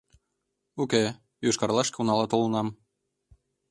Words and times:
—Уке, 0.81 1.03
Йошкар-Олашке 1.43 1.97
унала 2.01 2.25
толынам. 2.31 2.67